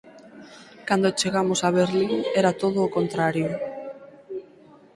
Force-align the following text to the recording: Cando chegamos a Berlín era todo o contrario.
Cando 0.87 1.15
chegamos 1.19 1.59
a 1.61 1.69
Berlín 1.79 2.13
era 2.39 2.57
todo 2.61 2.79
o 2.83 2.93
contrario. 2.97 3.49